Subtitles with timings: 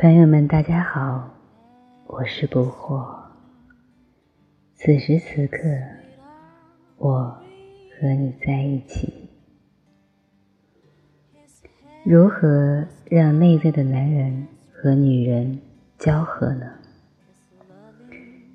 [0.00, 1.28] 朋友们，大家好，
[2.06, 3.06] 我是不惑。
[4.74, 5.58] 此时此刻，
[6.96, 7.36] 我
[8.00, 9.28] 和你在一起。
[12.02, 15.60] 如何让内在的男人和女人
[15.98, 16.66] 交合呢？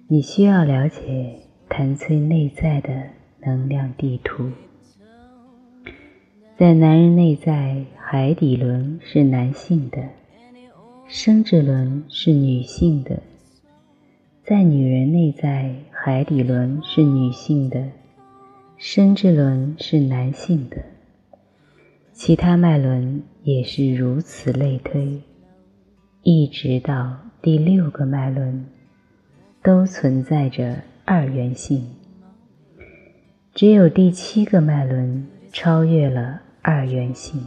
[0.08, 3.04] 你需要了解谭崔内在的
[3.42, 4.50] 能量地图。
[6.58, 10.02] 在男人内在，海底轮是男性的。
[11.08, 13.22] 生殖轮是女性的，
[14.44, 17.92] 在女人内在，海底轮是女性的，
[18.76, 20.78] 生殖轮是男性的，
[22.12, 25.22] 其他脉轮也是如此类推，
[26.24, 28.66] 一直到第六个脉轮，
[29.62, 31.88] 都存在着二元性。
[33.54, 37.40] 只有第七个脉轮超越了二元性。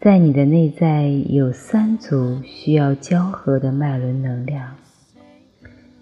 [0.00, 4.76] 在你的内在有三组需要交合的脉轮能量：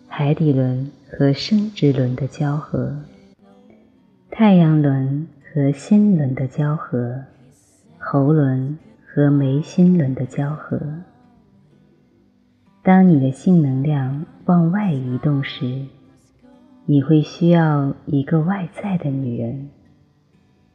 [0.07, 2.95] 海底轮和生殖轮的交合，
[4.31, 7.25] 太阳轮和心轮的交合，
[7.97, 10.79] 喉轮和眉心轮的交合。
[12.83, 15.87] 当你的性能量往外移动时，
[16.85, 19.71] 你会需要一个外在的女人。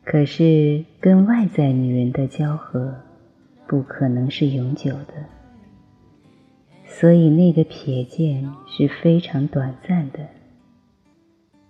[0.04, 2.96] 可是，跟外在女人的交合。
[3.72, 5.14] 不可能是永久的，
[6.86, 10.28] 所以那个瞥见是非常短暂的。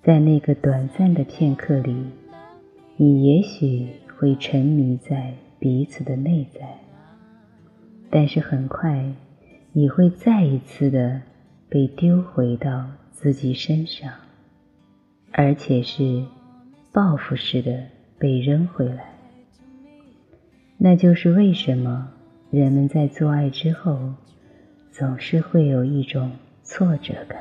[0.02, 1.96] 在那个短暂的片刻里，
[2.98, 6.80] 你也许会沉迷在彼此的内在，
[8.10, 9.14] 但是很快
[9.72, 11.22] 你会再一次的
[11.70, 14.12] 被丢回到自己身上，
[15.32, 16.26] 而且是
[16.92, 17.84] 报复式的
[18.18, 19.21] 被扔回来。
[20.84, 22.12] 那就是为什么
[22.50, 24.16] 人们在做爱之后，
[24.92, 26.32] 总是会有一种
[26.64, 27.40] 挫折感，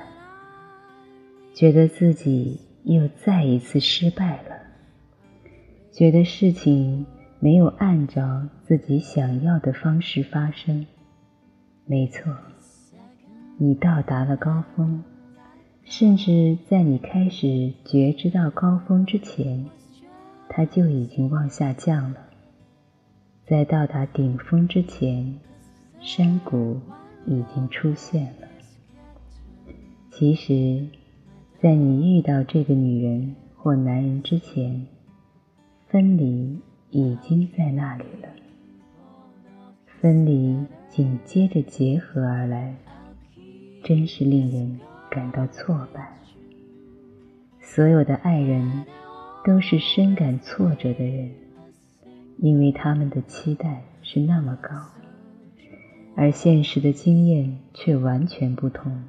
[1.55, 4.50] 觉得自己又再一次失败了，
[5.91, 7.06] 觉得事情
[7.39, 10.87] 没有按照自己想要的方式发生。
[11.87, 12.31] 没错，
[13.56, 15.03] 你到达了高峰，
[15.84, 19.65] 甚至在你开始觉知到高峰之前，
[20.50, 22.27] 它就已经往下降了。
[23.50, 25.37] 在到达顶峰之前，
[26.00, 26.81] 山谷
[27.27, 28.47] 已经出现了。
[30.09, 30.87] 其实，
[31.59, 34.87] 在你遇到这个女人或男人之前，
[35.88, 38.28] 分离已经在那里了。
[40.00, 40.56] 分离
[40.88, 42.77] 紧接着结合而来，
[43.82, 44.78] 真是令人
[45.11, 46.17] 感到挫败。
[47.61, 48.84] 所有的爱人
[49.44, 51.28] 都是深感挫折的人。
[52.43, 54.71] 因为他们的期待是那么高，
[56.17, 59.05] 而现实的经验却完全不同。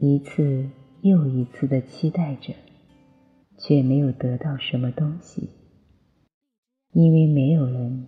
[0.00, 0.70] 一次
[1.02, 2.54] 又一次的期待着，
[3.58, 5.50] 却没有得到什么东西。
[6.92, 8.06] 因为没有人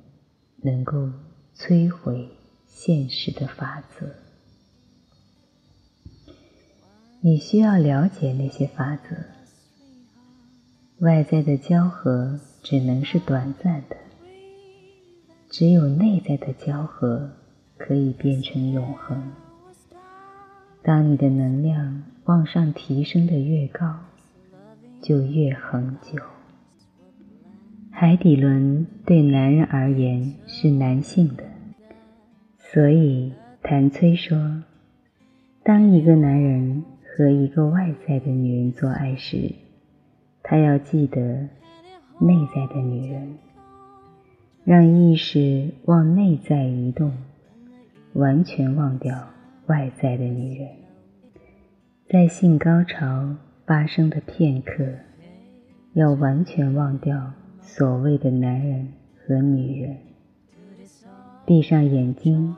[0.63, 1.11] 能够
[1.55, 2.31] 摧毁
[2.67, 4.07] 现实的法则。
[7.21, 9.17] 你需要了解那些法则。
[11.01, 13.97] 外在的交合只能是短暂的，
[15.51, 17.31] 只有内在的交合
[17.79, 19.33] 可以变成永恒。
[20.83, 23.95] 当你的能量往上提升的越高，
[25.01, 26.23] 就越恒久。
[27.91, 31.45] 海底轮对男人而言是男性的，
[32.59, 33.33] 所以
[33.63, 34.63] 谭崔说，
[35.65, 39.53] 当一个男人和一个外在的女人做爱时，
[40.43, 41.49] 他要记得
[42.21, 43.37] 内在的女人，
[44.69, 47.11] 让意识往内在移动，
[48.13, 49.19] 完全忘掉
[49.65, 50.69] 外在的女人。
[52.07, 53.35] 在性高潮
[53.65, 54.85] 发生的片刻，
[55.95, 58.87] 要完全忘掉所谓的男人
[59.17, 59.97] 和女人。
[61.47, 62.55] 闭上眼睛，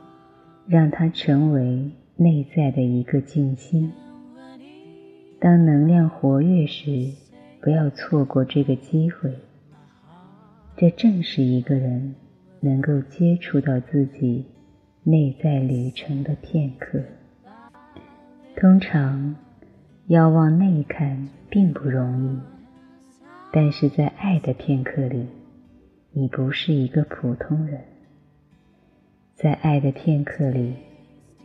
[0.67, 3.89] 让它成为内在的一个静心。
[5.39, 7.09] 当能量活跃时。
[7.63, 9.31] 不要错过这个机会，
[10.81, 12.15] 这正是一个人
[12.59, 14.43] 能够接触到自己
[15.03, 16.99] 内在旅程的片刻。
[18.55, 19.35] 通常
[20.07, 22.39] 要往内看并不容易，
[23.53, 25.27] 但是在爱的片刻里，
[26.13, 27.79] 你不是一个普通人。
[29.35, 30.73] 在爱的片刻里，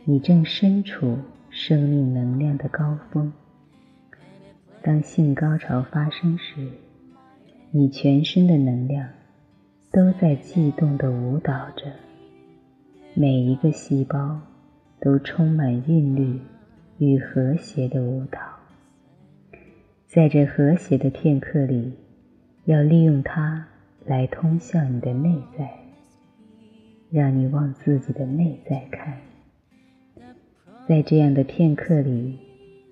[0.03, 1.15] 你正身处
[1.51, 3.31] 生命能量的高峰。
[4.81, 6.67] 当性高潮发生时，
[7.69, 9.07] 你全身的能量
[9.91, 11.91] 都在悸动地舞蹈着，
[13.13, 14.41] 每一个细胞
[14.99, 16.39] 都充满韵律
[16.97, 18.39] 与和谐的舞蹈。
[20.05, 21.93] 在这和谐的片刻里，
[22.65, 23.67] 要利用它
[24.05, 25.69] 来通向你的内在，
[27.09, 29.17] 让你往自己的内在看。
[30.87, 32.39] 在这样的片刻里，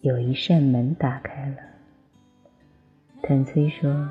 [0.01, 1.55] 有一扇门打开了。
[3.21, 4.09] 谭崔说：“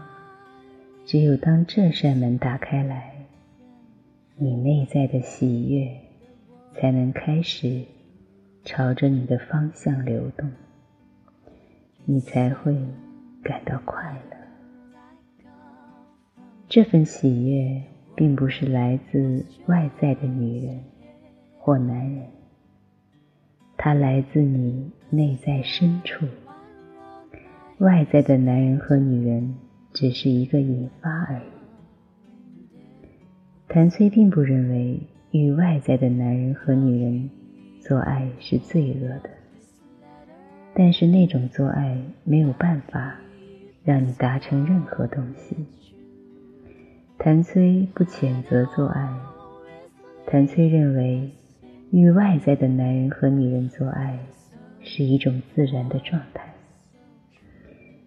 [1.06, 3.12] 只有当这扇门打开来，
[4.36, 5.86] 你内在的喜悦
[6.72, 7.82] 才能开始
[8.64, 10.50] 朝着你的方向流动，
[12.06, 12.74] 你才会
[13.42, 14.36] 感到快乐。
[16.70, 17.82] 这份喜悦
[18.16, 20.80] 并不是来自外在的女人
[21.58, 22.22] 或男人，
[23.76, 26.26] 它来自你内在深处。”
[27.78, 29.54] 外在的男人和女人
[29.94, 31.42] 只是一个引发而已。
[33.68, 35.00] 谭崔并不认为
[35.30, 37.30] 与外在的男人和女人
[37.80, 39.30] 做爱是罪恶的，
[40.74, 43.14] 但是那种做爱没有办法
[43.84, 45.56] 让你达成任何东西。
[47.16, 49.08] 谭崔不谴责做爱，
[50.26, 51.30] 谭崔认为
[51.90, 54.18] 与外在的男人和女人做爱
[54.80, 56.53] 是一种自然的状态。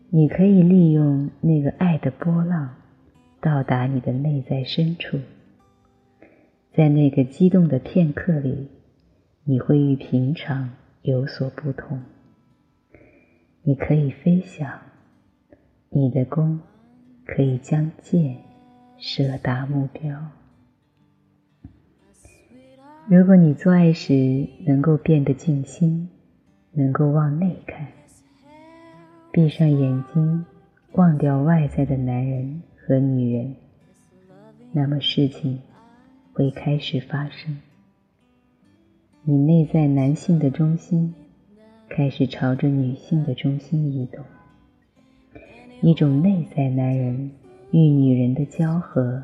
[0.09, 2.75] 你可以利用那个爱的波浪，
[3.41, 5.19] 到达你的内在深处。
[6.73, 8.69] 在那个激动的片刻里，
[9.43, 10.69] 你会与平常
[11.01, 12.01] 有所不同。
[13.63, 14.79] 你可以飞翔，
[15.89, 16.61] 你的弓
[17.25, 18.37] 可以将箭
[18.97, 20.17] 射达目标。
[23.09, 26.07] 如果你做爱时能够变得静心，
[26.71, 27.87] 能够往内看。
[29.37, 30.43] 闭上眼睛，
[30.93, 33.55] 忘掉外在的男人和女人，
[34.71, 35.61] 那么事情
[36.33, 37.55] 会开始发生。
[39.21, 41.13] 你内在男性的中心
[41.87, 44.25] 开始朝着女性的中心移动，
[45.81, 47.29] 一种内在男人
[47.69, 49.21] 与女人的交合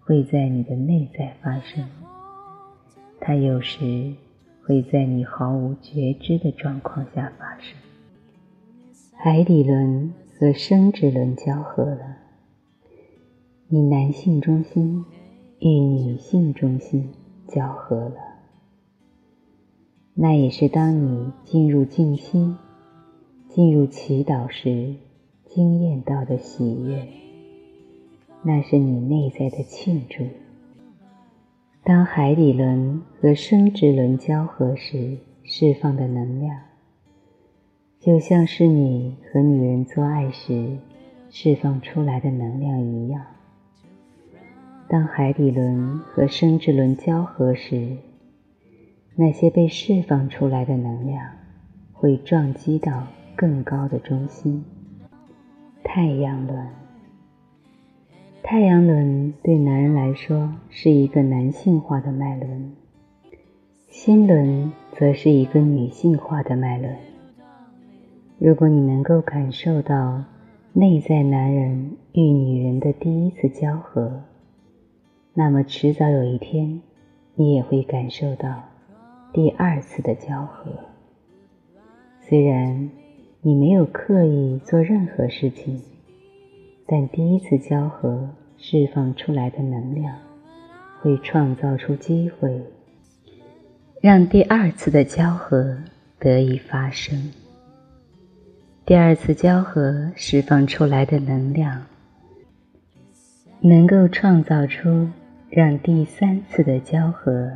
[0.00, 1.88] 会在你的内在发生，
[3.18, 4.12] 它有时
[4.62, 7.74] 会在你毫无觉知的状况下发生。
[9.20, 12.18] 海底轮和生殖轮交合了，
[13.66, 15.04] 你男性中心
[15.58, 17.10] 与女性中心
[17.48, 18.14] 交合了。
[20.14, 22.56] 那也是当你进入静心、
[23.48, 24.94] 进入祈祷时
[25.46, 27.04] 惊艳到的喜悦。
[28.44, 30.24] 那是你内在的庆祝。
[31.82, 36.67] 当海底轮和生殖轮交合时，释放的能量。
[38.00, 40.78] 就像是你和女人做爱时
[41.30, 43.22] 释放出来的能量一样。
[44.88, 47.96] 当海底轮和生殖轮交合时，
[49.16, 51.26] 那些被释放出来的能量
[51.92, 54.64] 会撞击到更高的中心——
[55.82, 56.66] 太阳轮。
[58.42, 62.72] 太阳轮对男人来说是一个男性化的脉轮，
[63.88, 66.96] 心轮则是一个女性化的脉轮。
[68.40, 70.22] 如果你能够感受到
[70.72, 74.22] 内在男人与女人的第一次交合，
[75.34, 76.80] 那么迟早有一天，
[77.34, 78.62] 你也会感受到
[79.32, 80.70] 第二次的交合。
[82.20, 82.88] 虽然
[83.40, 85.82] 你没有刻意做任何事情，
[86.86, 90.14] 但第一次交合释放出来的能量，
[91.00, 92.62] 会创造出机会，
[94.00, 95.76] 让第二次的交合
[96.20, 97.32] 得以发生。
[98.88, 101.84] 第二次交合释放出来的能量，
[103.60, 105.06] 能够创造出
[105.50, 107.52] 让第三次的交合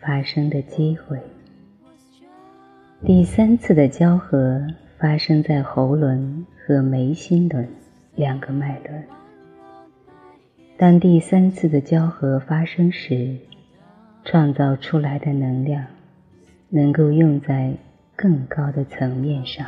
[0.00, 1.18] 发生的机会。
[3.04, 4.64] 第三次的交合
[4.96, 7.68] 发生在喉轮和眉心轮
[8.14, 9.02] 两个脉轮。
[10.78, 13.38] 当第三次的交合发生时，
[14.24, 15.84] 创造出来的能量
[16.68, 17.74] 能够用在
[18.14, 19.66] 更高的层面上。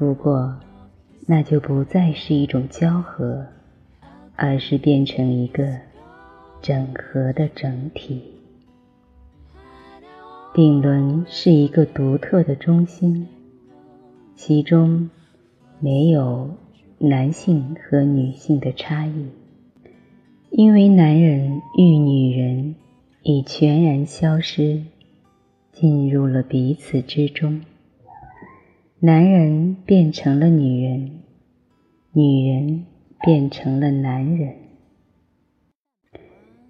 [0.00, 0.58] 不过，
[1.26, 3.46] 那就不再是一种交合，
[4.34, 5.76] 而是变成一个
[6.62, 8.22] 整合的整体。
[10.54, 13.28] 顶轮是一个独特的中心，
[14.34, 15.10] 其中
[15.80, 16.48] 没有
[16.96, 19.26] 男性和女性的差异，
[20.48, 22.74] 因为男人与女人
[23.22, 24.82] 已全然消失，
[25.72, 27.60] 进入了彼此之中。
[29.02, 31.22] 男人变成了女人，
[32.12, 32.84] 女人
[33.22, 34.54] 变成了男人。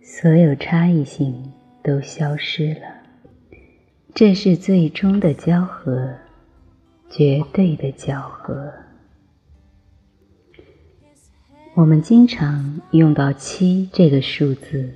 [0.00, 2.82] 所有差异性都消失了。
[4.14, 6.18] 这是最终的交合，
[7.08, 8.74] 绝对的交合。
[11.74, 14.94] 我们经常用到七这个数字。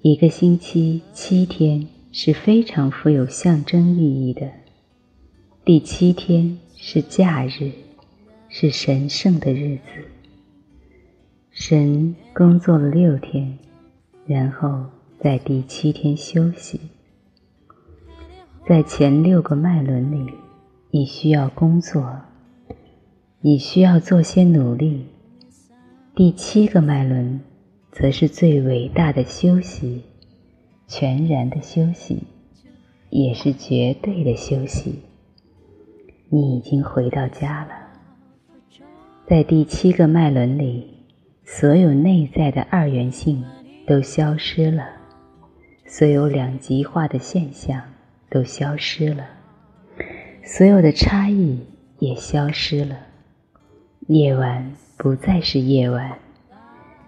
[0.00, 4.61] 一个星期七天是非常富有象征意义的。
[5.64, 7.70] 第七天是假日，
[8.48, 9.82] 是神圣的日子。
[11.52, 13.60] 神工作了六天，
[14.26, 14.86] 然后
[15.20, 16.80] 在第七天休息。
[18.66, 20.32] 在前六个脉轮里，
[20.90, 22.22] 你需要工作，
[23.40, 25.06] 你需要做些努力。
[26.16, 27.40] 第七个脉轮，
[27.92, 30.02] 则是最伟大的休息，
[30.88, 32.24] 全然的休息，
[33.10, 34.96] 也是绝对的休息。
[36.34, 37.70] 你已经回到家了。
[39.26, 40.88] 在第七个脉轮里，
[41.44, 43.44] 所有内在的二元性
[43.86, 44.88] 都消失了，
[45.84, 47.82] 所有两极化的现象
[48.30, 49.26] 都消失了，
[50.42, 51.60] 所有的差异
[51.98, 52.96] 也消失了。
[54.08, 54.72] 夜晚。
[54.98, 56.16] 不再是夜晚，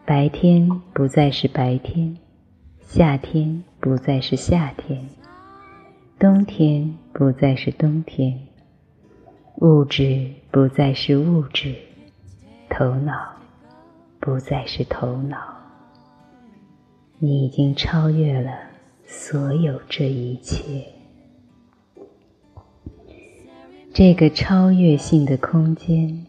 [0.04, 2.16] 白天不再是白天，
[2.80, 5.06] 夏天不再是夏天，
[6.18, 8.43] 冬天不再是冬天，
[9.56, 11.74] 物质不再是物质，
[12.68, 13.12] 头脑
[14.20, 15.38] 不再是头脑。
[17.18, 18.50] 你已经超越了
[19.06, 20.84] 所有这一切，
[23.92, 26.26] 这个超越性的空间。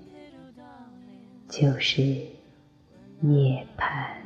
[1.48, 2.01] 就是
[3.20, 4.25] 涅槃。